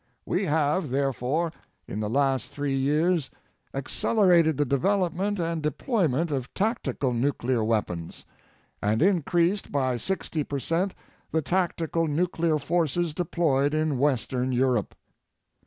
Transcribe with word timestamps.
We 0.25 0.45
have, 0.45 0.89
therefore, 0.89 1.51
in 1.87 1.99
the 1.99 2.09
last 2.09 2.49
3 2.51 2.73
years 2.75 3.29
accelerated 3.71 4.57
the 4.57 4.65
development 4.65 5.37
and 5.37 5.61
deployment 5.61 6.31
of 6.31 6.51
tactical 6.55 7.13
nuclear 7.13 7.63
weapons, 7.63 8.25
and 8.81 8.99
increased 9.03 9.71
by 9.71 9.97
60 9.97 10.43
percent 10.45 10.95
the 11.31 11.43
tactical 11.43 12.07
nuclear 12.07 12.57
forces 12.57 13.13
deployed 13.13 13.75
in 13.75 13.99
Western 13.99 14.51
Europe. 14.51 14.95